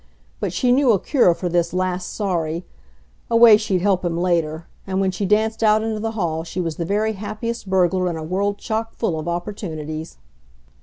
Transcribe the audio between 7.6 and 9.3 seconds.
burglar in a world chock full of